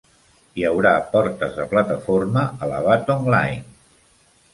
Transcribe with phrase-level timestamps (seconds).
[0.59, 3.61] Hi haurà portes de plataforma a la Batong Line.